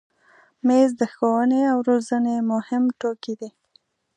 [0.67, 3.49] مېز د ښوونې او روزنې مهم توکي دي.